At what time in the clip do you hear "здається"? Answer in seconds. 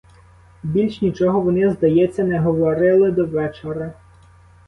1.69-2.23